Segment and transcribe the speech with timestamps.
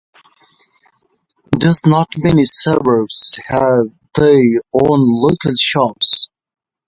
[1.55, 3.85] Does Not many suburbs have
[4.15, 6.27] their own local shops?".